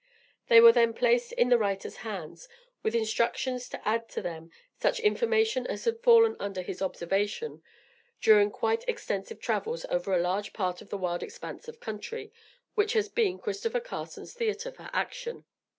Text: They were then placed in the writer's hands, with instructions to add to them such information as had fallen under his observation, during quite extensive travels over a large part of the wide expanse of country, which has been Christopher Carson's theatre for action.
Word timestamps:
They 0.47 0.59
were 0.61 0.71
then 0.71 0.95
placed 0.95 1.31
in 1.33 1.49
the 1.49 1.59
writer's 1.59 1.97
hands, 1.97 2.49
with 2.81 2.95
instructions 2.95 3.69
to 3.69 3.87
add 3.87 4.09
to 4.09 4.21
them 4.23 4.49
such 4.79 4.99
information 4.99 5.67
as 5.67 5.85
had 5.85 5.99
fallen 6.01 6.35
under 6.39 6.63
his 6.63 6.81
observation, 6.81 7.61
during 8.19 8.49
quite 8.49 8.83
extensive 8.89 9.39
travels 9.39 9.85
over 9.91 10.11
a 10.11 10.19
large 10.19 10.53
part 10.53 10.81
of 10.81 10.89
the 10.89 10.97
wide 10.97 11.21
expanse 11.21 11.67
of 11.67 11.79
country, 11.79 12.33
which 12.73 12.93
has 12.93 13.09
been 13.09 13.37
Christopher 13.37 13.79
Carson's 13.79 14.33
theatre 14.33 14.71
for 14.71 14.89
action. 14.91 15.45